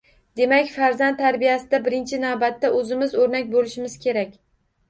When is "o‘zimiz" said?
2.81-3.15